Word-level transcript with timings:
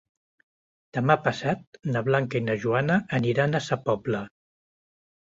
Demà 0.97 1.17
passat 1.25 1.77
na 1.95 2.01
Blanca 2.07 2.39
i 2.39 2.45
na 2.45 2.55
Joana 2.63 2.95
aniran 3.19 3.53
a 3.53 3.61
Sa 3.67 3.77
Pobla. 3.83 4.23